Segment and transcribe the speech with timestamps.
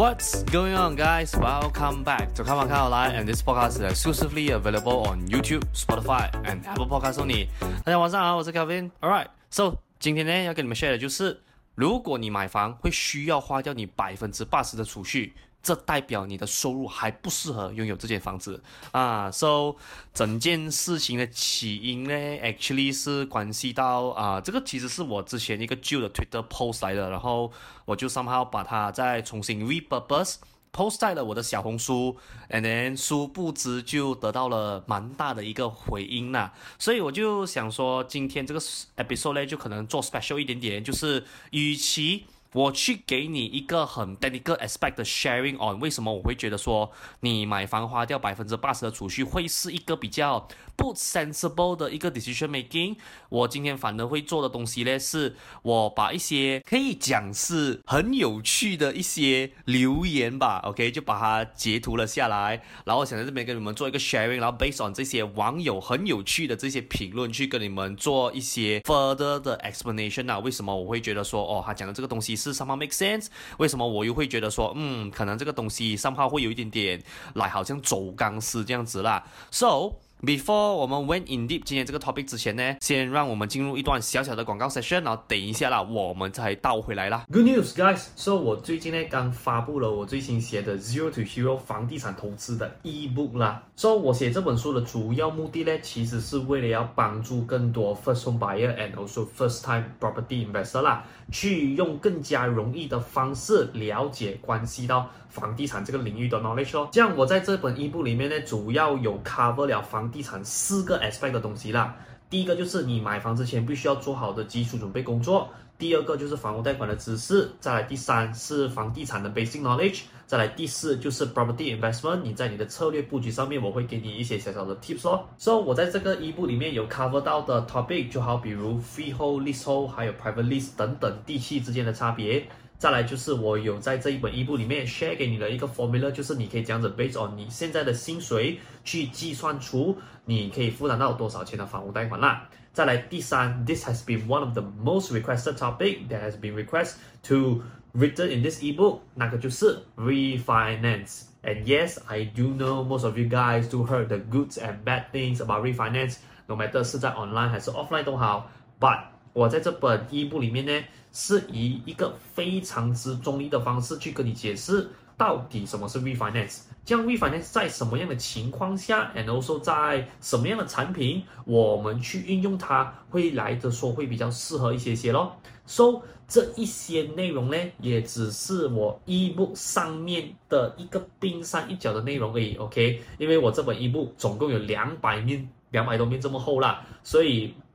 [0.00, 1.36] What's going on, guys?
[1.36, 5.62] Welcome back to Come On Come Online, and this podcast is exclusively available on YouTube,
[5.74, 7.48] Spotify, and Apple Podcasts only.
[7.84, 8.90] 大家晚上好，我是 Kevin.
[9.02, 11.38] Alright, so 今天呢要跟你们 share 的就是，
[11.74, 15.34] 如果你买房会需要花掉你百分之八十的储蓄。
[15.62, 18.62] 这代表你的收入还不适合拥有这间房子
[18.92, 19.76] 啊！So，
[20.14, 27.52] 整件事情的起因呢，actually 是关系到啊这个其实是我之前一个旧的 Twitter post 来的，然后
[27.84, 30.36] 我就 somehow 把它再重新 repurpose
[30.72, 32.16] post 在了我的小红书
[32.48, 38.60] ，and then 殊不知就得到了蛮大的一个回音呐，所以我就想说，今天这个
[38.96, 46.90] episode 呢，就可能做 special 一点点，就是与其我去给你一个很 technical aspect 的 sharing on 为什么我会觉得说
[47.20, 52.96] 你买房花掉百分之八十的储蓄会是一个比较不 sensible 的一个 decision making。
[53.28, 72.39] 我今天反而会做的东西呢，是我把一些可以讲是很有趣的一些留言吧，OK，就把它截图了下来，然后想在这边跟你们做一个 sharing，然后 based on 这些网友很有趣的这些评论去跟你们做一些 further 的 explanation 啊，为什么我会觉得说哦，他讲的这个东西。
[72.40, 73.26] 是 somehow make sense？
[73.58, 77.02] 为什么我又会觉得说，嗯，可能这个东西 somehow 会有一点点
[77.34, 79.24] 来，好像走钢丝这样子啦。
[79.50, 87.24] So before 我们 went in deep 今天这个 topic 之前呢，先让我们进入一段小小的广告 session，然后等一下啦，我们再倒回来啦。
[87.32, 93.62] Good news, guys！So 我最近呢刚发布了我最新写的 Zero to Hero 房地产投资的 ebook 啦。
[93.76, 106.88] So 我写这本书的主要目的呢，其实是为了要帮助更多 first home buyer and also first time property investor 啦，去用更加容易的方式了解关系到房地产这个领域的 knowledge 哦。
[106.92, 111.96] 像我在这本一部里面呢，主要有 cover 了房地产四个 aspect 的东西啦，
[112.28, 125.24] 第一个就是你买房之前必须要做好的基础准备工作，第二个就是房屋贷款的知识，再来第三是房地产的 basic knowledge，再来第四就是 property investment，你在你的策略布局上面，我会给你一些小小的 tips 哦。
[125.36, 132.46] 所以我在这个 ebook 里面有 cover 到的 topic，就好比如 freehold、leasehold，还有 private lease 等等地契之间的差别。
[132.78, 142.48] 再来就是我有在这一本 ebook 里面 share 给你的一个 formula，就是你可以这样子 based on 你现在的薪水去计算出你可以负担到多少钱的房屋贷款啦。
[142.72, 147.62] 再来第三，this has been one of the most requested topic that has been requested to
[147.93, 154.07] written in this ebook，那个就是 refinance。And yes, I do know most of you guys do heard
[154.07, 158.49] the goods and bad things about refinance，no matter 是在 online 还是 offline 都好，
[158.79, 158.99] but
[159.33, 175.36] 我在这本 ebook 里面呢，是以一个非常之中立的方式去跟你解释到底什么是 refinance， 这样微反呢在什么样的情况下，and also 在什么样的产品，我们去运用它会来的说会比较适合一些些咯。
[175.66, 183.02] So 这一些内容呢，也只是我一部上面的一个冰山一角的内容而已，OK？
[183.18, 187.54] 因为我这本一部总共有两百面，两百多面这么厚啦，所以。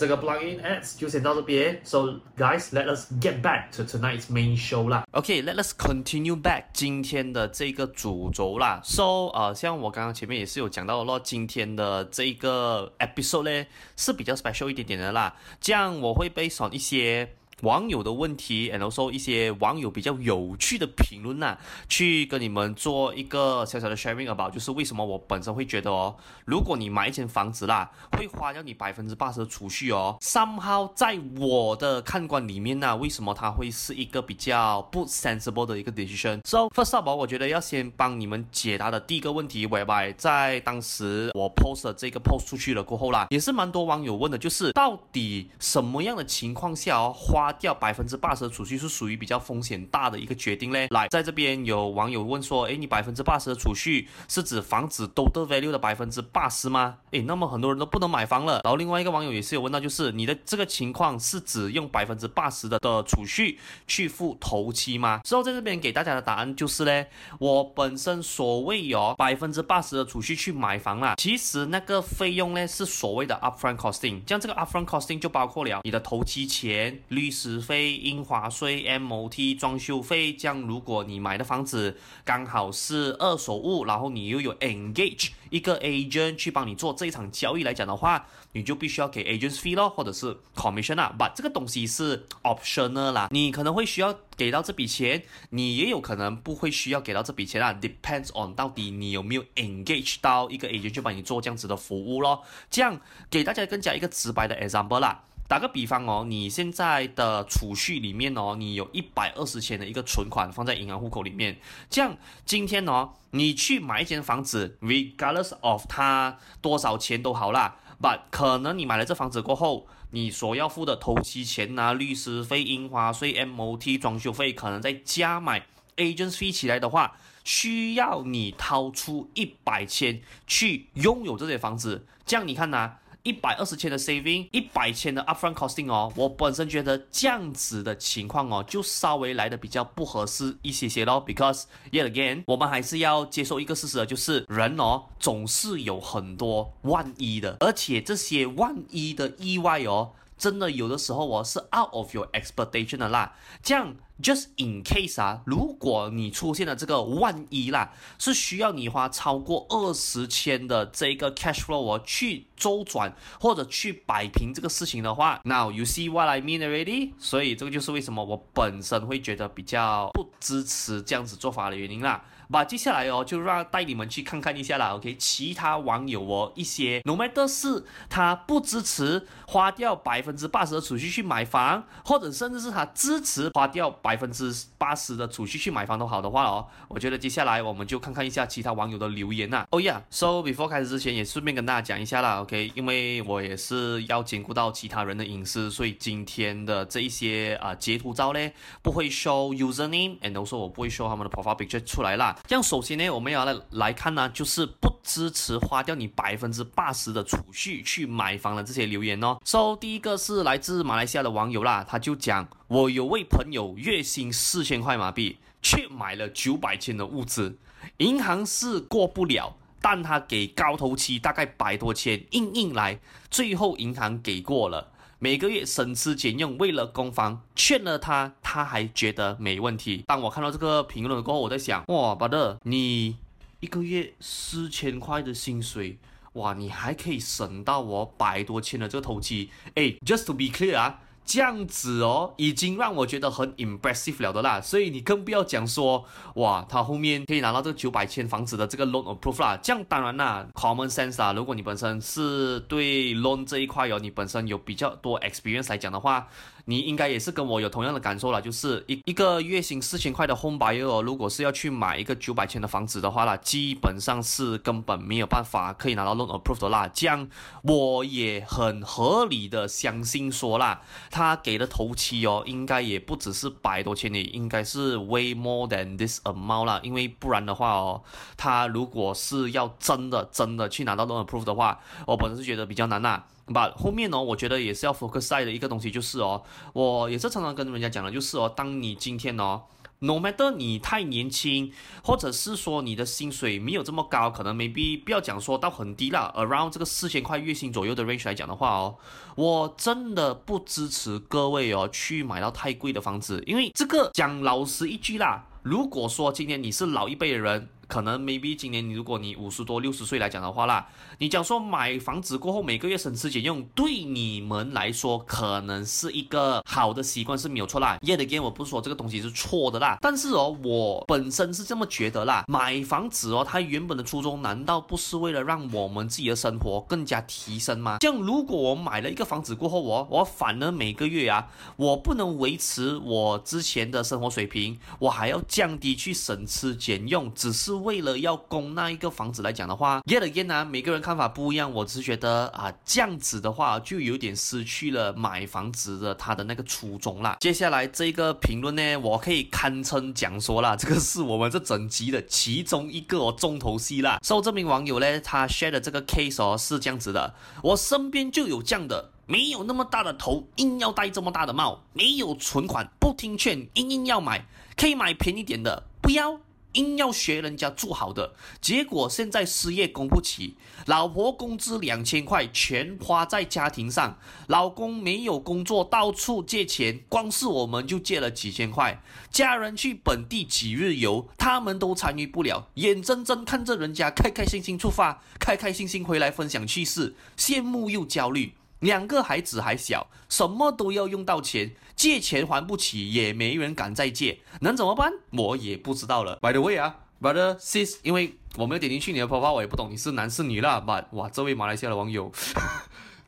[0.00, 5.06] 这个 plugin ads 就先到这边，So guys，let us get back to tonight's main show 啦。
[5.12, 8.80] Okay，let us continue back 今天的这个主轴啦。
[8.82, 15.36] So，呃，像我刚刚前面也是有讲到咯，今天的这个 episode 呢是比较 special 一点点的啦。
[15.60, 17.34] 这样我会备选一些。
[17.62, 21.56] 网友的问题，，and also 一些网友比较有趣的评论呐、
[21.88, 40.12] 去跟你们做一个小小的 sharing about，就是为什么我本身会觉得哦，如果你买一间房子啦，会花掉你百分之八十的储蓄哦，somehow 在我的看官里面呢、为什么它会是一个比较不 sensible 的一个 decision？So first up，我觉得要先帮你们解答的第一个问题，why？
[40.16, 47.49] 在当时我 post 了这个 post 出去了过后啦，也是蛮多网友问的，就是到底什么样的情况下哦花。
[47.52, 50.86] 掉百分之八十的储蓄是属于比较风险大的一个决定嘞。
[50.90, 56.98] 来，在这边有网友问说，诶，你百分之八十的储蓄是指房子 total value 的百分之八十吗？
[57.10, 58.60] 诶，那么很多人都不能买房了。
[58.64, 65.20] 然后另外一个网友也是有问到，就是你的这个情况是指用百分之八十的的储蓄去付头期吗？
[65.24, 67.08] 之后在这边给大家的答案就是嘞，
[67.38, 77.39] 我本身所谓有百分之八十的储蓄去买房啦，其实那个费用呢是所谓的 upfront costing，这样这个 upfront costing 就包括了你的头期钱、律师。
[77.40, 91.14] 师费、印花税、MOT、装修费，这样如果你买的房子刚好是二手物，然后你又有 engage 一个 agent 去帮你做这一场交易来讲的话，你就必须要给 agent fee 咯，或者是 commission 啊。
[91.18, 97.72] But 这个东西是 optional 啦，你可能会需要给到这笔钱，你也有可能不会需要给到这笔钱啊。
[97.80, 102.42] Depends on 到底你有没有 engage 到一个 agent 去帮你做这样子的服务咯。
[102.70, 103.00] 这样
[103.30, 105.24] 给大家更加一个直白的 example 啦。
[105.50, 111.58] 打个比方哦，你现在的储蓄里面哦，你有一百二十千的一个存款放在银行户口里面，
[111.90, 112.16] 这样
[112.46, 125.66] 今天哦，你去买一间房子，regardless of 它多少钱都好啦，but 可能你买了这房子过后，你所要付的头期钱啊、律师费、印花税、MOT、装修费，可能再加买
[125.96, 141.24] agent fee 起来的话，需要你掏出一百千去拥有这些房子，这样你看呐、一百二十千的 saving，一百千的 upfront costing 哦，我本身觉得这样子的情况哦，就稍微来的比较不合适一些些咯。
[141.26, 150.12] Because yet again，我们还是要接受一个事实，就是人哦，总是有很多万一的，而且这些万一的意外哦。
[150.38, 166.28] 真的有的时候哦是 out of your expectation 的啦，这样 just in case 啊，如果你出现了这个万一啦，是需要你花超过二十千的这个 cash flow 去周转或者去摆平这个事情的话，now you see what
[166.28, 167.12] I mean already？
[167.18, 172.22] 所以这个就是为什么我本身会觉得比较不支持这样子做法的原因啦。
[172.52, 175.14] 那接下来哦，就让带你们去看看一下啦，OK？
[175.16, 189.66] 其他网友哦，一些 no matter 是他不支持花掉百分之八十的储蓄去买房，或者甚至是他支持花掉百分之八十的储蓄去买房都好的话哦，我觉得接下来我们就看看一下其他网友的留言呐。
[189.68, 192.72] Oh yeah，so before 开始之前也顺便跟大家讲一下啦，OK？
[192.74, 198.40] 因为我也是要兼顾到其他人的隐私，所以今天的这一些啊、截图照呢，
[198.80, 202.38] 不会 show username，and also 我不会 show 他们的 profile picture 出来啦。
[202.46, 209.38] 这样，首先呢，我们要来来看呢，就是不支持花掉你百分之八十的储蓄去买房的这些留言哦。
[209.44, 217.58] So，第一个是来自马来西亚的网友啦，他就讲：我有位朋友月薪四千块马币，却买了九百千的物资，
[217.96, 224.92] 银行是过不了，但他给高头期大概百多千，硬硬来，最后银行给过了。
[225.18, 230.04] 每个月省吃俭用，为了供房，劝了他，他还觉得没问题。
[230.06, 233.16] 当我看到这个评论过后，我在想，哇，bro，你
[233.58, 235.98] 一个月四千块的薪水，
[236.34, 239.50] 哇，你还可以省到我百多千的这个头期。
[239.74, 241.00] 哎，just to be clear 啊。
[241.30, 246.04] 这样子哦，已经让我觉得很 impressive 了的啦，所以你更不要讲说，
[246.34, 249.56] 哇，他后面可以拿到这九百千房子的这个 loan approve 啦。
[249.62, 256.26] 这样当然啦，common sense 啊，如果你本身是对 loan 这一块哦，你本身有比较多 experience 来讲的话。
[256.64, 266.88] 你应该也是跟我有同样的感受了，就是一一个月薪四千块的 home buyer 哦，如果是要去买一个九百千的房子的话啦，基本上是根本没有办法可以拿到 loan approved 的啦。
[266.92, 267.28] 这样
[267.62, 276.80] 我也很合理的相信说啦，他给的头期哦，应该也不只是百多千的，应该是 way more than this amount 啦。
[276.82, 278.02] 因为不然的话哦，
[278.36, 283.22] 他如果是要真的真的去拿到 loan approved 的话，我本身是觉得比较难呐。
[283.52, 289.62] But 后面呢，我觉得也是要 focus 在的一个东西，就是哦，我也是常常跟人家讲的，就是哦，当你今天哦
[289.98, 291.72] ，no matter 你太年轻，
[292.04, 298.94] 或者是说你的薪水没有这么高，可能 maybe 不要讲说到很低啦，around 这个四千块月薪左右的 range 来讲的话哦，
[299.34, 307.68] 我真的不支持各位哦去买到太贵的房子，因为这个讲老实一句啦，如果说今天你是老一辈的人。
[307.90, 310.86] 可能 maybe 今年你如果你五十多六十岁来讲的话啦，
[311.18, 317.98] 你讲说买房子过后每个月省吃俭用，对你们来说可能是一个好的习惯是没有错啦。
[318.02, 322.44] Yet again，我不是说这个东西是错的啦，但是哦，我本身是这么觉得啦。
[322.46, 327.98] 买房子哦，它原本的初衷难道不是为了让我们自己的生活更加提升吗？
[328.00, 337.79] 像如果我买了一个房子过后，我我反而每个月啊，我不能维持我之前的生活水平，我还要降低去省吃俭用，只是。
[337.82, 341.72] 为了要供那一个房子来讲的话，yet again 啊，每个人看法不一样。
[341.72, 347.36] 我只是觉得啊，这样子的话就有点失去了买房子的他的那个初衷啦。
[347.40, 354.18] 接下来这个评论呢，我可以堪称讲说啦，这个是我们这整集的其中一个哦重头戏啦。
[354.22, 364.46] 受这名网友呢，他 share 的这个 case 哦是这样子的，我身边就有这样的，没有那么大的头，硬要戴这么大的帽，没有存款，不听劝，硬硬要买，
[364.76, 366.40] 可以买便宜点的，不要。
[366.74, 370.54] 硬要学人家做好的，结果现在失业供不起，
[370.86, 388.52] 老婆工资两千块全花在家庭上，老公没有工作到处借钱，光是我们就借了几千块，家人去本地几日游，他们都参与不了，眼睁睁看着人家开开心心出发，开开心心回来分享趣事，羡慕又焦虑。
[388.80, 395.12] 两个孩子还小，什么都要用到钱，借钱还不起，也没人敢再借，能怎么办？
[395.30, 396.36] 我也不知道了。
[396.42, 400.82] By the way 啊，brother sis，因为我没有点进去你的泡泡我也不懂你是男是女啦。
[400.84, 402.32] But 哇，这位马来西亚的网友，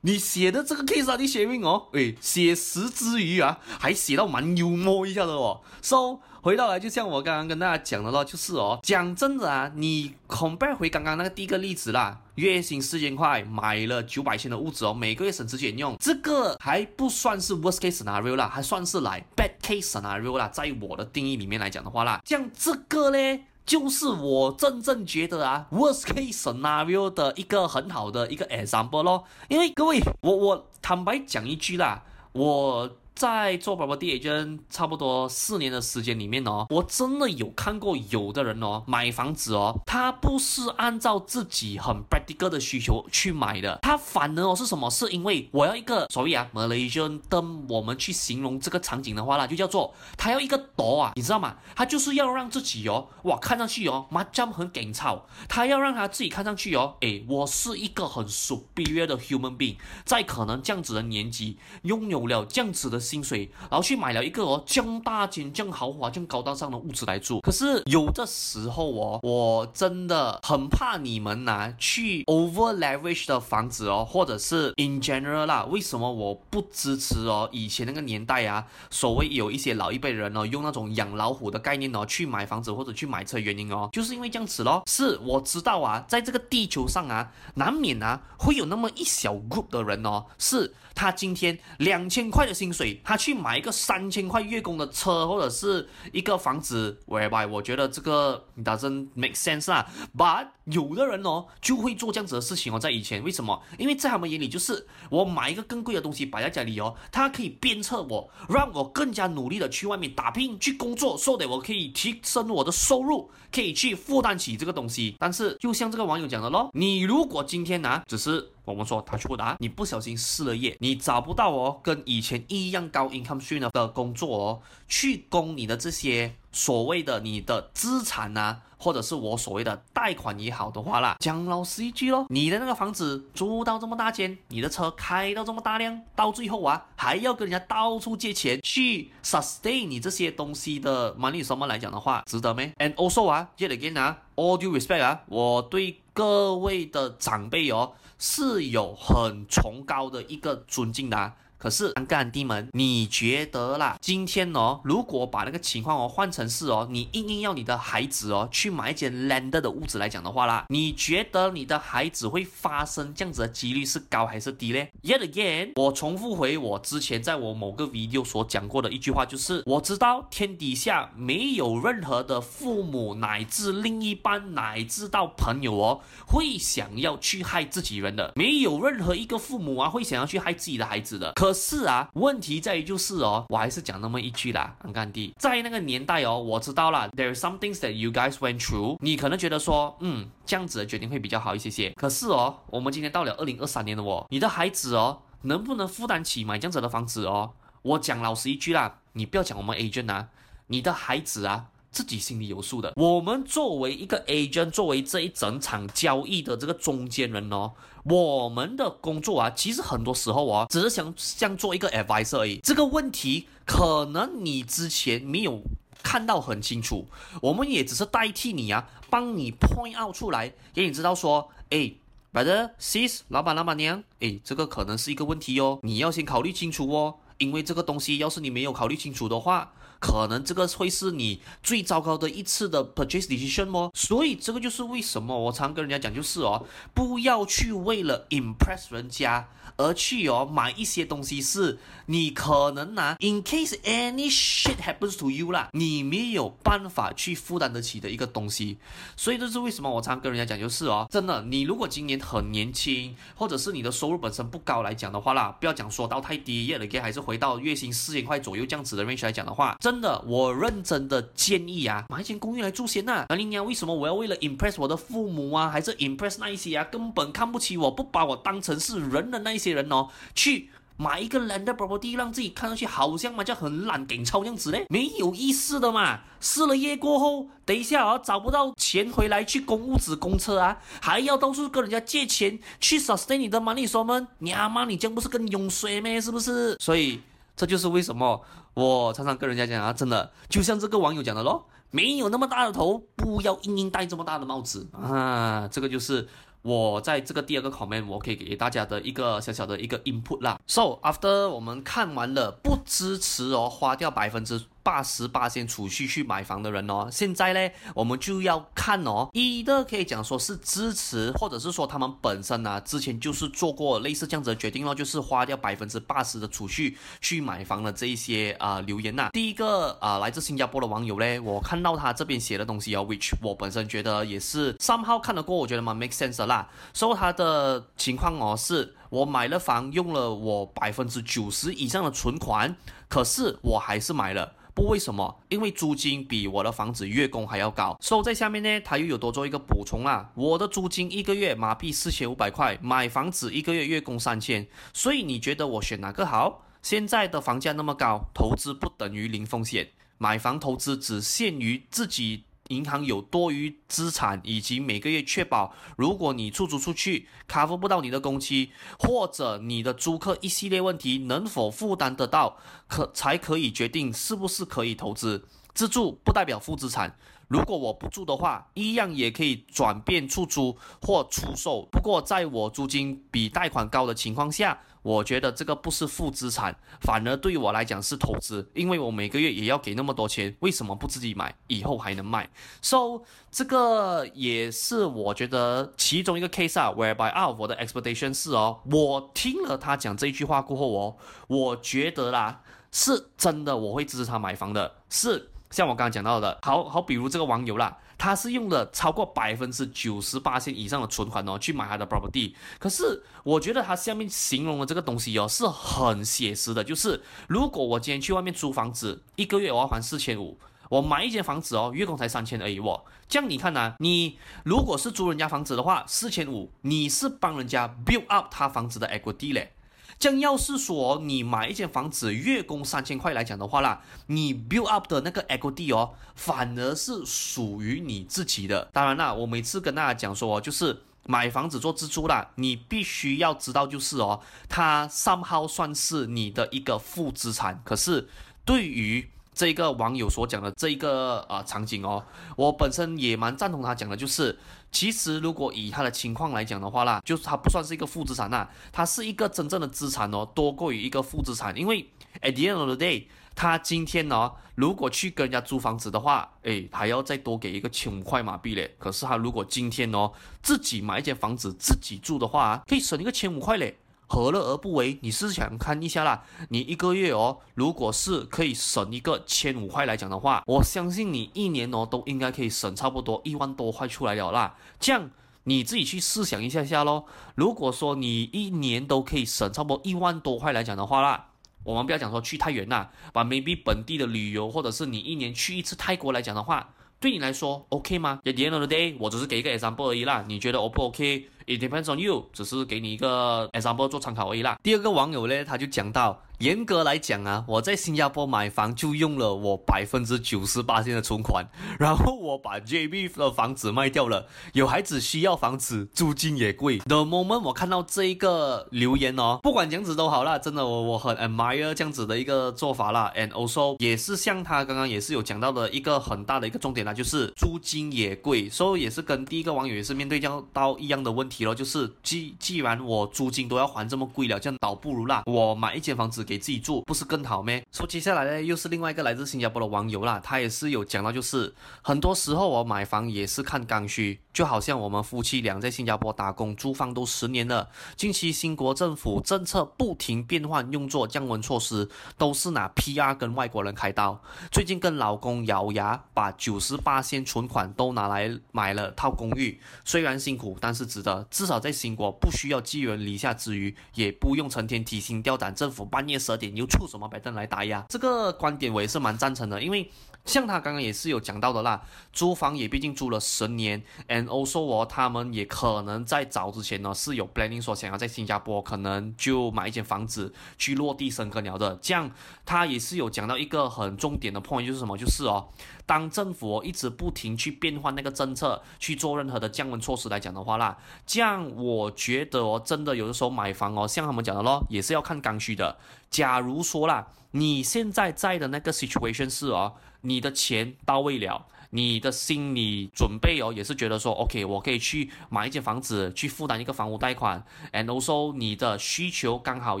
[0.04, 5.60] 你写的这个 case 啊，你写命哦，诶，写实之余啊，还写到蛮幽默一下的哦。
[5.80, 28.46] So 回到来，就像我刚刚跟大家讲的咯，就是哦，讲真的啊，你 compare 回刚刚那个第一个例子啦，月薪四千块买了九百千的屋子哦，每个月省吃俭用，这个还不算是 worst case scenario 啦，还算是来 bad case scenario 啦，在我的定义里面来讲的话啦，像这个嘞，就是我真正觉得啊 worst case scenario 的一个很好的一个
[28.48, 32.02] example 咯，因为各位，我我坦白讲一句啦，
[32.32, 32.90] 我。
[33.14, 44.90] 在做宝宝 dhn 差不多四年的时间里面哦，我真的有看过有的人哦，买房子哦，他不是按照自己很 practical 的需求去买的，他反而哦是什么？
[44.90, 51.56] 是因为我要一个所谓啊 Malaysian term，我们去形容这个场景的话啦，就叫做他要一个朵啊，你知道吗？
[51.76, 63.01] 他就是要让自己哦，哇，看上去哦，麻将很紧凑，他要让他自己看上去哦，诶，我是一个很 superior 的 human being，在可能这样子的年纪，拥有了这样子的。
[63.02, 67.40] 薪水，然后去买了一个哦，这样大间、这样豪华、这样高大上的屋子来住。
[67.40, 75.64] 可是有的时候哦，我真的很怕你们拿去 over leverage 的房子哦，或者是 in general 啦。
[75.64, 77.48] 为什么我不支持哦？
[77.52, 84.82] 以前那个年代啊，所谓有一些老一辈人哦，用那种养老虎的概念哦，去买房子或者去买车，原因哦，就是因为这样子咯。
[84.86, 90.74] 是我知道啊，在这个地球上啊，难免啊会有那么一小 group 的人哦，是。
[91.02, 99.84] 他今天两千块的薪水，他去买一个三千块月供的车，或者是一个房子，whereby 我觉得这个 doesn't make sense 啊。
[100.16, 103.60] But 有的人哦，就会做这样子的事情哦，在以前为什么？
[103.78, 115.16] 因为在他们眼里就是我买一个更贵的东西摆在家里哦，他可以鞭策我，让我更加努力的去外面打拼去工作说的我可以提升我的收入，可以去负担起这个东西。
[115.18, 128.60] 但是就像这个网友讲的咯，你如果今天呢、啊，只是我们说他去不答，你不小心失了业，你找不到哦跟以前一样高 income stream 的工作哦，去供你的这些所谓的你的资产啊。
[128.82, 151.36] 或者是我所谓的贷款也好的话啦，讲老实一句咯，你的那个房子租到这么大间，你的车开到这么大辆，到最后啊还要跟人家到处借钱去 sustain 你这些东西的 money 什么来讲的话，值得没？And also 啊，yet again 啊，all due respect 啊，我对各位的长辈哦是有很崇高的一个尊敬的啊。
[151.62, 153.96] 可是，干弟们，你觉得啦？
[154.00, 181.30] 今天哦，如果把那个情况哦换成是哦，你硬硬要你的孩子哦去买一间 landed 的屋子来讲的话啦，你觉得你的孩子会发生这样子的几率是高还是低呢？Yet again，我重复回我之前在我某个 video 所讲过的一句话，就是我知道天底下没有任何的父母乃至另一半乃至到朋友哦会想要去害自己人的，没有任何一个父母啊会想要去害自己的孩子的。
[181.34, 191.90] 可是啊，问题在于就是哦，我还是讲那么一句啦，安干弟，在那个年代哦，我知道了，there are some things that you guys went through，你可能觉得说，嗯，这样子的决定会比较好一些些。
[191.90, 197.52] 可是哦，我们今天到了二零二三年了哦，你的孩子哦，能不能负担起买这样子的房子哦？
[197.82, 200.28] 我讲老实一句啦，你不要讲我们 agent 啊，
[200.68, 201.66] 你的孩子啊。
[201.92, 202.92] 自己心里有数的。
[202.96, 207.72] 我们作为一个 agent，作为这一整场交易的这个中间人哦，
[208.04, 212.56] 我们的工作啊，其实很多时候啊，只是想像做一个 advisor 而已。
[212.64, 215.60] 这个问题可能你之前没有
[216.02, 217.06] 看到很清楚，
[217.42, 221.92] 我们也只是代替你啊，帮你 point out 出来，给你知道说，哎
[222.32, 229.74] ，brother sis，老板老板娘，哎，这个可能是一个问题哦，你要先考虑清楚哦，因为这个东西要是你没有考虑清楚的话。
[230.02, 248.78] 可能这个会是你最糟糕的一次的 purchase decision 哦，所以这个就是为什么我常跟人家讲，就是哦，不要去为了 impress 人家而去哦买一些东西，是你可能拿 in case any shit happens to you 啦，你没有办法去负担得起的一个东西。
[249.16, 263.26] 所以这是为什么我常跟人家讲，就是哦，真的，你如果今年很年轻，或者是你的收入本身不高来讲的话啦，不要讲说到太低，也了，给还是回到月薪四千块左右这样子的 range 来讲的话，真真的，我认真的建议啊，买一间公寓来住先呐。
[263.28, 276.20] 那你娘，为什么我要为了 impress 我的父母啊，还是 impress 那一些啊，根本看不起我，不把我当成是人的那一些人哦，去买一个 landed property，让自己看上去好像嘛，就很懒给钞这样子嘞，没有意思的嘛。
[276.40, 286.18] 失了业过后，等一下啊，找不到钱回来去供屋子、公车啊，还要到处跟人家借钱去 sustain 你的 money，说们娘妈，你这样不是跟涌水咩？
[286.18, 286.78] 是不是？
[286.80, 287.20] 所以。
[287.54, 288.40] 这就是为什么
[288.74, 296.28] 我常常跟人家讲啊，真的就像这个网友讲的咯，没有那么大的头，不要硬硬戴这么大的帽子啊，这个就是。
[296.64, 300.60] 我在这个第二个 comment，我可以给大家的一个小小的一个 input 啦。
[300.68, 319.30] So after 我们看完了不支持哦，花掉百分之八十八先储蓄去买房的人哦，现在呢，我们就要看哦，一的可以讲说是支持，或者是说他们本身呢，之前就是做过类似这样子的决定咯，就是花掉百分之八十的储蓄去买房的这一些啊、留言呐。
[319.32, 326.68] 第一个啊、来自新加坡的网友呢，我看到他这边写的东西哦，which 我本身觉得也是 somehow 看得过，我觉得蛮 make sense 的啦。
[326.92, 332.74] 说他的情况哦，是我买了房，用了我百分之九十以上的存款，
[333.10, 335.38] 可是我还是买了，不为什么？
[335.50, 337.94] 因为租金比我的房子月供还要高。
[338.00, 340.32] 所以在下面呢，他又有多做一个补充啦。
[340.34, 346.62] 我的租金一个月马币四千五百块，买房子一个月月供三千，所以你觉得我选哪个好？
[346.80, 352.44] 现在的房价那么高，投资不等于零风险，买房投资只限于自己。
[352.68, 365.46] 银行有多余资产，以及每个月确保，如果你出租出去，cover 不到你的工期，或者你的租客一系列问题能否负担得到，可才可以决定是不是可以投资。
[365.74, 367.16] 自住不代表负资产。
[367.48, 371.86] 如果我不住的话，一样也可以转变出租或出售。
[371.90, 382.48] 不过，在我租金比贷款高的情况下，我觉得这个不是负资产，反而对于我来讲是投资，因为我每个月也要给那么多钱，为什么不自己买，以后还能卖
[382.80, 391.16] ？So，这个也是我觉得其中一个 case 啊，whereby 啊，我的 expectation 是哦，我听了他讲这句话过后哦，
[391.48, 395.48] 我觉得啦，是真的我会支持他买房的，是。
[395.70, 402.54] 像我刚刚讲到的，好好比如这个网友啦，他是用了超过百分之九十八千以上的存款哦，去买他的 property。
[402.78, 406.84] 可是我觉得他下面形容的这个东西哦，是很写实的。
[406.84, 410.56] 就是如果我今天去外面租房子，一个月我要还四千五，
[410.88, 413.02] 我买一间房子哦，月供才三千而已哦。
[413.28, 413.96] 这样你看呢、啊？
[413.98, 419.72] 你如果是租人家房子的话，四千五，你是帮人家 build up 他房子的 equity 嘞。
[420.22, 428.88] 像要是说你买一间房子月供三千块来讲的话啦，你 build up 的那个 equity 哦，反而是属于你自己的。
[428.92, 437.82] 当然啦，我每次跟大家讲说，就是买房子做自住啦，你必须要知道就是哦，它 somehow 算是你的一个负资产。
[437.84, 438.28] 可是
[438.64, 442.24] 对于这个网友所讲的这一个呃场景哦，
[442.56, 444.58] 我本身也蛮赞同他讲的，就是
[444.90, 452.08] 其实如果以他的情况来讲的话啦，就是他不算是一个负资产呐，他是一个真正的资产哦，多过于一个负资产，因为
[452.40, 463.98] at the end of the day，他今天呢、哦，如果去跟人家租房子的话，诶，还要再多给一个千五块马币嘞，可是他如果今天哦自己买一间房子自己住的话，可以省一个千五块嘞。
[464.32, 465.18] 何乐而不为？
[465.20, 474.74] 你是想看一下啦，你一个月哦，如果是可以省一个千五块来讲的话，我相信你一年哦都应该可以省差不多一万多块出来了啦。
[474.98, 475.30] 这样
[475.64, 477.26] 你自己去试想一下下咯。
[477.56, 481.48] 如果说你一年都可以省差不多一万多块来讲的话啦，
[481.84, 490.42] 我们不要讲说去太远啦，把 maybe 本地的旅游，或者是你一年去一次泰国来讲的话，对你来说 OK 吗？At the end of the day，我只是给一个 example 而已啦。
[490.48, 491.50] 你觉得 O 不 OK？
[491.76, 496.40] it depends on you 只是给你一个 example 做参考而已啦，第二个网友呢，他就讲到。
[496.62, 501.66] 严格来讲啊，我在新加坡买房就用了我百分之九十八的存款，
[501.98, 504.46] 然后我把 JB 的房子卖掉了。
[504.72, 506.98] 有孩子需要房子，租金也贵。
[506.98, 513.32] The moment 我看到这一个留言哦，不管这样子都好啦，真的我我很 admire 这样子的一个做法啦。
[513.34, 521.64] And also 也是像他刚刚也是有讲到的一个很大的一个重点啦，就是租金也贵，所以也是跟第一个网友也是面对这样到一样的问题。
[521.64, 527.82] 咯，就是既既然我租金都要还这么贵了，这样倒不如啦，我买一间房子给给自己住，不是更好咩？
[527.90, 544.42] 说接下来呢，又是另外一个来自新加坡的网友啦，他也是有讲到，就是很多时候我买房也是看刚需，就好像我们夫妻俩在新加坡打工租房都十年了，近期新国政府政策不停变换，用作降温措施，都是拿 PR 跟外国人开刀。
[544.70, 551.46] 最近跟老公咬牙把九十八仙存款都拿来买了套公寓，虽然辛苦，但是值得。
[551.50, 558.04] 至少在新国不需要寄人篱下之余，也不用成天提心吊胆，政府半夜夜十二点又出什么 pattern 来打压？
[558.08, 560.10] 这个观点我也是蛮赞成的，因为
[560.44, 572.30] 像他刚刚也是有讲到的啦，租房也毕竟租了十年，and also 哦，他们也可能在早之前呢是有 planning 说想要在新加坡可能就买一间房子去落地生根了的，这样
[572.64, 575.16] 他也是有讲到一个很重点的 point 就是什么？
[575.16, 575.68] 就是哦。
[576.04, 585.96] 当政府哦一直不停去变换那个政策，去做任何的降温措施来讲的话啦，这样我觉得哦，真的有的时候买房哦，像他们讲的咯，也是要看刚需的。
[586.32, 589.92] 假如说啦，你现在在的那个 situation 是哦，
[590.22, 600.00] 你的钱到位了，你的心理准备哦，也是觉得说，OK，我可以去买一间房子，去负担一个房屋贷款，and also 你的需求刚好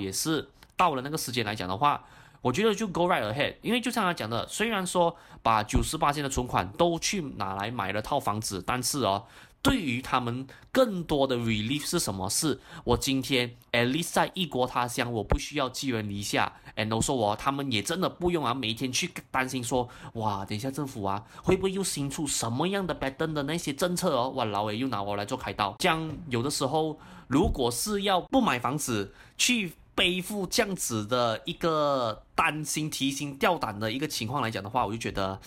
[0.00, 2.02] 也是到了那个时间来讲的话。
[2.40, 9.24] 我觉得就 go right ahead，因为就像他讲的，虽然说把九十八千的存款都去拿来买了套房子，但是哦，
[9.62, 12.28] 对于他们更多的 relief 是什么？
[12.28, 25.76] 是我今天 at least 在异国他乡，我不需要寄人篱下，and also 哦，他们也真的不用啊，每天去担心说，哇，等一下政府啊会不会又新出什么样的 pattern 的那些政策哦，哇，老伟又拿我来做开刀。
[25.78, 26.98] 这样有的时候，
[27.28, 29.72] 如果是要不买房子去。
[29.94, 35.38] 背负这样子的一个担心、提心吊胆的一个情况来讲的话，我就觉得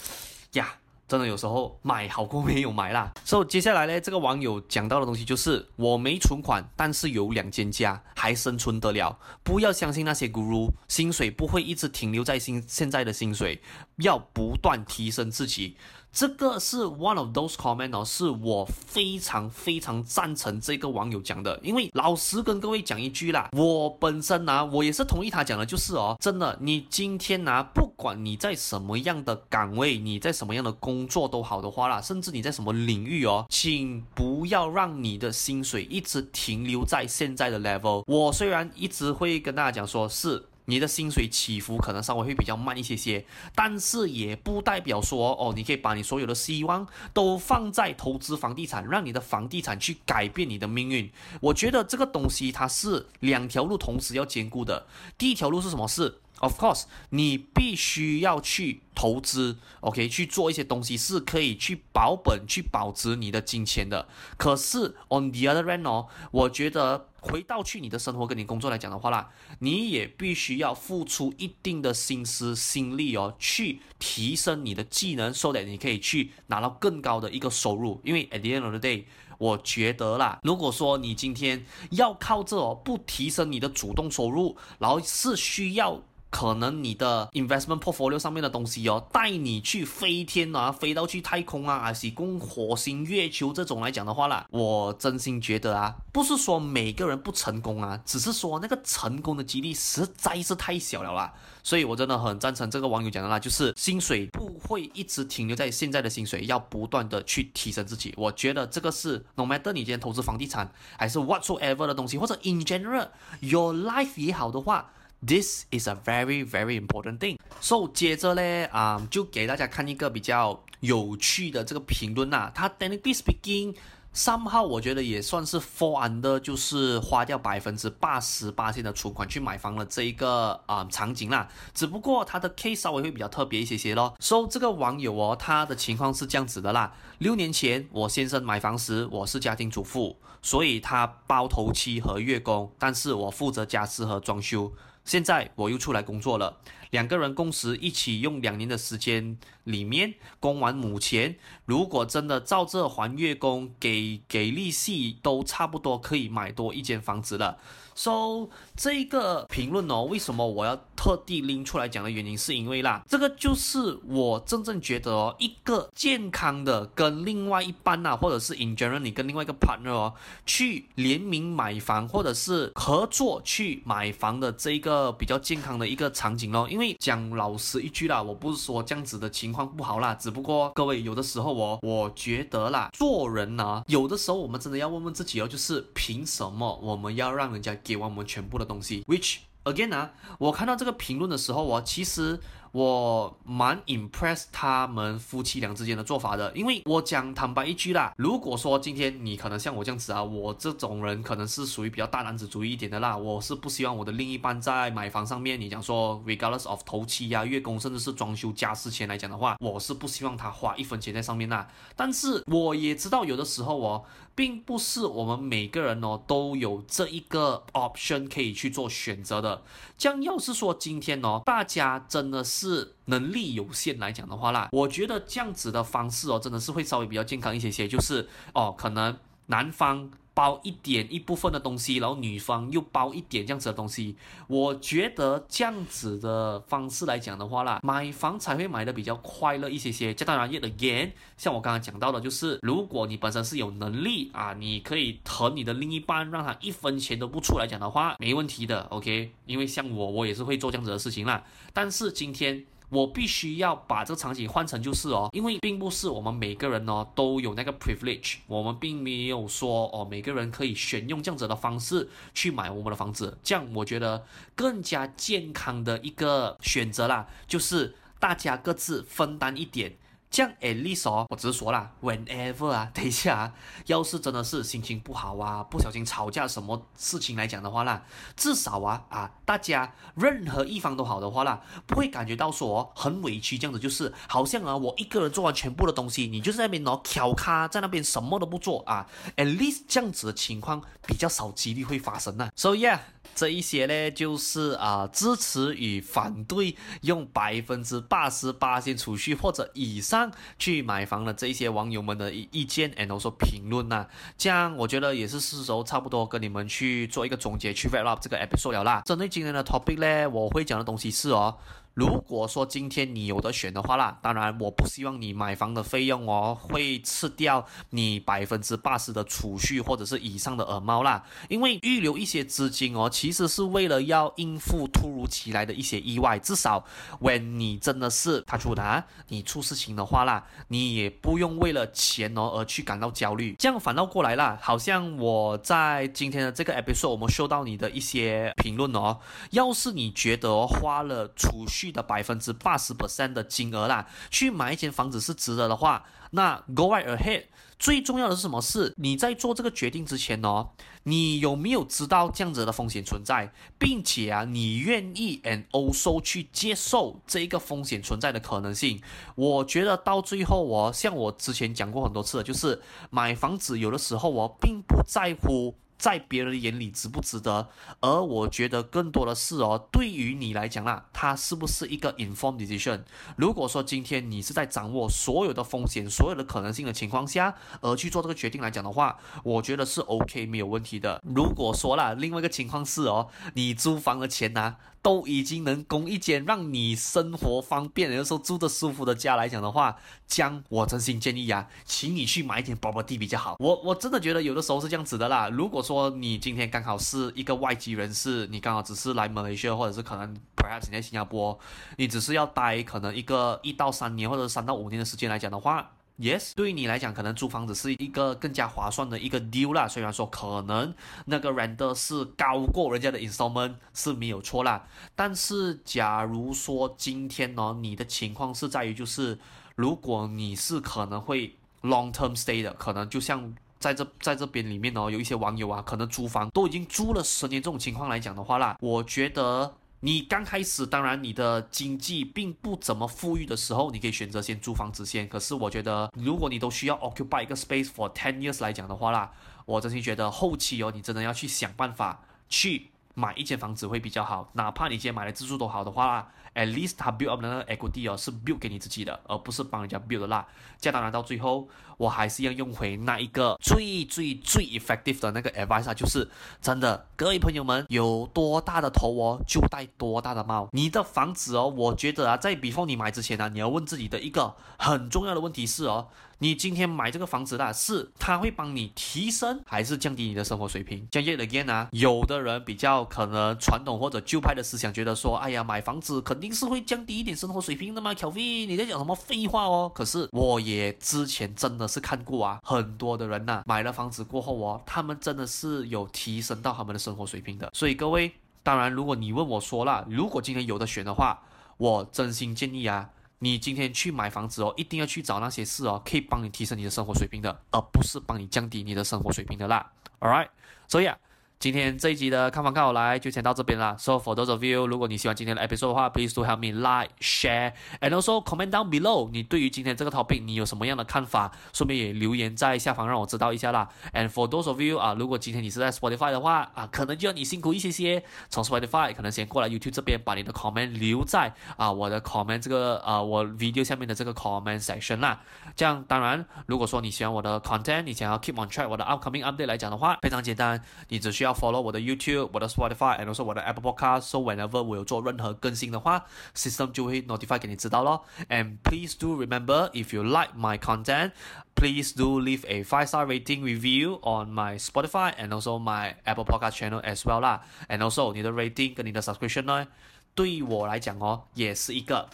[0.54, 0.76] 呀，
[1.16, 3.14] 真的有时候买好过没有买啦。
[3.24, 9.18] 所以接下来呢，这个网友讲到的东西就是，我没存款，但是有两间家，还生存得了。
[9.42, 13.62] 不要相信那些 guru，薪水不会一直停留在现现在的薪水，
[14.00, 15.78] 要不断提升自己。
[16.16, 38.06] 这个是 one of those comment 哦，是我非常非常赞成这个网友讲的，因为老实跟各位讲一句啦，我本身呢、啊，我也是同意他讲的，就是哦，真的，你今天呢、啊，不管你在什么样的岗位，你在什么样的工作都好的话啦，甚至你在什么领域哦，请不要让你的薪水一直停留在现在的 level。
[38.08, 40.46] 我虽然一直会跟大家讲说，是。
[40.66, 51.10] 你的薪水起伏可能稍微会比较慢一些些，但是也不代表说哦，你可以把你所有的希望都放在投资房地产，让你的房地产去改变你的命运。
[51.40, 54.86] 我觉得这个东西它是两条路同时要兼顾的。
[55.18, 55.88] 第一条路是什么？
[55.88, 64.08] 是 Of course，你必须要去投资，OK，去做一些东西是可以去保本、去保值你的金钱的。
[64.38, 67.08] 可是 on the other hand 哦，我觉得。
[67.26, 78.00] 回到去你的生活跟你工作来讲的话啦，你也必须要付出一定的心思心力哦，去提升你的技能，so that 你可以去拿到更高的一个收入。
[78.04, 79.06] 因为 at the end of the day，
[79.40, 86.04] 我觉得啦，如果说你今天要靠这哦，不提升你的主动收入，然后是需要。
[86.36, 101.34] 可能你的 investment portfolio 上面的东西哦，带你去飞天啊，飞到去太空啊，还是攻火星、月球这种来讲的话啦，我真心觉得啊，不是说每个人不成功啊，只是说那个成功的几率实在是太小了啦。
[101.64, 108.14] 所以我真的很赞成这个网友讲的啦，就是薪水不会一直停留在现在的薪水，要不断的去提升自己。
[108.18, 113.08] 我觉得这个是 no matter 你今天投资房地产，还是 whatsoever 的东西，或者 in general
[113.40, 114.92] your life 也好的话。
[115.26, 117.40] This is a very very important thing.
[117.60, 122.52] So 接着呢，啊、就给大家看一个比较有趣的这个评论呐。
[122.54, 123.76] 他 technically speaking
[124.14, 131.48] 三号我觉得也算是 fall under，就是花掉百分之八十八千的存款去买房的这一个啊、场景啦。
[131.74, 134.14] 只不过他的 case 稍微会比较特别一些些咯。
[134.20, 136.94] So 这个网友哦，他的情况是这样子的啦。
[137.18, 144.72] 六年前我先生买房时，我是家庭主妇，所以他包头期和月供，但是我负责家事和装修。
[145.06, 146.58] 现在我又出来工作了，
[146.90, 157.60] 两个人共时一起用两年的时间里面供完母钱，如果真的照这还月供，给给利息都差不多可以买多一间房子了。
[157.94, 170.14] So 这个评论哦，为什么我要特地拎出来讲的原因，是因为啦，这个就是我真正觉得哦，一个健康的跟另外一半呐、或者是 in general 你跟另外一个 partner 哦，
[170.46, 176.68] 去联名买房，或者是合作去买房的这一个比较健康的一个场景咯。
[176.70, 192.40] 因为讲老实一句啦，我不是说这样子的情况不好啦，只不过各位有的时候哦，我觉得啦，做人呢，有的时候我们真的要问问自己哦，就是凭什么我们要让人家给我们全部的东西，which again 啊，我看到这个评论的时候，我其实
[192.72, 211.68] 我蛮 impress 他们夫妻俩之间的做法的，因为我讲坦白一句啦，如果说今天你可能像我这样子啊，我这种人可能是属于比较大男子主义一点的啦，我是不希望我的另一半在买房上面，你讲说 regardless of 头期呀、月供，甚至是装修家私钱来讲的话，我是不希望他花一分钱在上面啦。
[211.96, 214.04] 但是我也知道有的时候哦，
[214.36, 219.64] 并不是我们每个人哦都有这一个 option 可以去做选择的。
[219.98, 229.18] 将要是说今天哦，大家真的是能力有限来讲的话啦，我觉得这样子的方式哦，真的是会稍微比较健康一些些，就是哦，可能
[229.48, 230.12] 男方。
[230.36, 234.16] 包一点一部分的东西，然后女方又包一点这样子的东西。
[234.48, 240.14] 我觉得这样子的方式来讲的话啦，买房才会买的比较快乐一些些。
[240.14, 249.32] 这当然，yet again，像我刚刚讲到的，就是如果你本身是有能力啊，你可以疼你的另一半，让他一分钱都不出来讲的话，没问题的，OK。
[249.46, 251.44] 因为像我，我也是会做这样子的事情啦。
[251.74, 252.66] 但是今天。
[252.96, 269.98] 我必须要把这个场景换成就是哦，因为并不是我们每个人哦都有那个 privilege，我们并没有说哦每个人可以选用这样子的方式去买我们的房子，这样我觉得更加健康的一个选择啦，就是大家各自分担一点。
[270.36, 273.54] 这样 at least 哦，我直说啦，whenever 啊， 等一下啊，
[273.86, 278.04] 要是真的是心情不好啊，不小心吵架什么事情来讲的话啦，
[278.36, 292.50] 至少啊啊，大家任何一方都好的话啦，不会感觉到说很委屈这样子，就是好像啊我一个人做完全部的东西，你就在那边哦翘咖在那边什么都不做啊，at least 这样子的情况比较少几率会发生呐。
[292.58, 293.00] So yeah。
[293.36, 304.08] 这一些呢，就是啊、支持与反对用百分之八十八先储蓄或者以上去买房的这一些网友们的意意见，and also 评论呐。
[304.38, 309.02] 这样我觉得也是是时候差不多跟你们去做一个总结，去 wrap up 这个 episode 了啦。
[309.06, 311.58] 针对今天的 topic 呢，我会讲的东西是哦。
[311.96, 326.84] 如果说今天你有得选的话啦，当然我不希望你买房的费用哦会吃掉你百分之八十的储蓄或者是以上的耳猫啦，因为预留一些资金哦，其实是为了要应付突如其来的一些意外，至少
[327.22, 333.56] when 你真的是他出的啊，你出事情的话啦，你也不用为了钱哦而去感到焦虑。
[333.58, 339.18] 这样反倒过来啦，好像我在今天的这个 episode 我们收到你的一些评论哦，
[339.52, 347.46] 要是你觉得花了储蓄的百分之八十 percent 的金额啦，去买一间房子是值得的话，那 go right ahead。
[347.78, 348.62] 最重要的是什么？
[348.62, 350.70] 是你在做这个决定之前哦，
[351.04, 359.02] 你有没有知道这样子的风险存在，并且啊，你愿意 and also 去接受这一个风险存在的可能性？
[359.36, 365.76] 我觉得到最后哦，像我之前讲过很多次的，就是买房子有的时候我并不在乎。
[365.98, 367.70] 在别人眼里值不值得？
[368.00, 373.02] 而我觉得更多的是哦，对于你来讲啦，它是不是一个 informed decision？
[373.38, 381.22] 如果说今天你是在掌握所有的风险、所有的可能性的情况下，而去做这个决定来讲的话，我觉得是 OK 没有问题的。
[381.24, 384.76] 如果说啦，另外一个情况是哦，你租房的钱呢、
[385.06, 393.56] 都已经能供一间让你生活方便，有时候住的舒服的家来讲的话，将我真心建议啊，请你去买一点 property 比较好。
[393.60, 395.48] 我我真的觉得有的时候是这样子的啦。
[395.50, 401.60] 如果说你今天刚好是一个外籍人士，你刚好只是来马来西亚，或者是可能 perhaps 你在新加坡，
[401.98, 405.92] 你只是要待可能一个一到三年或者三到五年的时间来讲的话。
[406.18, 409.86] Yes，对于你来讲，可能租房子是一个更加划算的一个 deal 啦。
[409.86, 410.94] 虽然说可能
[411.26, 419.38] 那个 render 是高过人家的 installment 是没有错啦，但是假如说今天呢，你的情况是在于就是，
[419.76, 429.76] 如果你是可能会 long term stay 的，可能就像在这在这边里面呢，有一些网友啊，可能租房都已经租了十年这种情况来讲的话啦，我觉得。
[430.02, 435.28] 你刚开始，当然你的经济并不怎么富裕的时候，你可以选择先租房子先。
[435.28, 439.32] 可是我觉得，如果你都需要 occupy 一个 space for ten years 来讲的话啦，
[439.66, 444.52] 我真心觉得后期哦，你真的要去想办法去买一间房子会比较好。
[444.54, 450.48] 哪怕你今天买来自住都好的话啦，at least 它 build up 的那个 equity 哦是 build 给你自己的，而不是帮人家 build 的啦。
[450.80, 451.68] 这样当然到最后。
[451.98, 456.30] 我还是要用回那一个最最最 effective 的那个 advice 就是
[456.62, 460.68] 真的，各位朋友们，有多大的头哦，就戴多大的帽。
[460.74, 471.08] 你的房子哦，我觉得啊，在 before 你买之前呢、你要问自己的一个很重要的问题是哦，你今天买这个房子啦，是它会帮你提升还是降低你的生活水平？
[471.10, 479.92] 讲 yet again 啊，有的人比较可能传统或者旧派的思想，觉得说，哎呀，买房子肯定是会降低一点生活水平的嘛小费你在讲什么废话哦？
[479.96, 481.86] 可是我也之前真的。
[481.88, 487.70] 是看过啊，很多的人呐、买了房子过后哦，他们真的是有提升到他们的生活水平的。
[487.74, 491.40] 所以各位，当然如果你问我说了，如果今天有的选的话，
[491.78, 493.08] 我真心建议啊，
[493.40, 499.92] 你今天去买房子哦，一定要去找那些事哦，可以帮你提升你的生活水平的，而不是帮你降低你的生活水平的啦。
[500.20, 500.50] All right，
[500.88, 501.18] 所以啊。
[501.58, 503.96] 今天这一集的看房看好来就先到这边了。
[503.98, 508.90] So for those of you，如果你喜欢今天的 episode 的话，please do help me like, share, and also comment down
[508.90, 509.32] below。
[509.32, 511.52] 你对于今天这个 topic 你有什么样的看法？
[511.74, 513.90] 顺便也留言在下方让我知道一下啦。
[514.14, 523.46] And for those of you 啊，如果今天你是在 Spotify 的话啊，可能就要你辛苦一些些，从 Spotify 可能先过来 YouTube 这边把你的 comment 留在啊我的 comment 这个啊我
[523.46, 525.42] video 下面的这个 comment section 啦。
[525.76, 534.39] 这样当然，如果说你喜欢我的 content，你想要 keep on track 我的 upcoming update 来讲的话，非常简单，你只需要follow 我的 YouTube、我的 Spotify，and also 我的 Apple Podcast。So
[534.39, 536.25] whenever 我有做任何更新的话，
[536.55, 538.25] system 就会 notify 给你知道咯。
[538.49, 541.33] And please do remember, if you like my content,
[541.75, 546.45] please do leave a five star rating review on my Spotify and also my Apple
[546.45, 547.63] Podcast channel as well 啦。
[547.89, 549.87] And also 你的 rating 跟你的 subscription 呢，
[550.35, 552.29] 对于我来讲哦，也是一个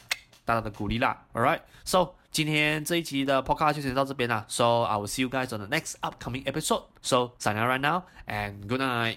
[0.45, 1.25] 大大的鼓励啦。
[1.33, 4.45] Alright, so 今天这一集的 podcast 就先到这边啦。
[4.49, 6.83] So I will see you guys on the next upcoming episode.
[7.01, 9.14] So sign out right now and good night.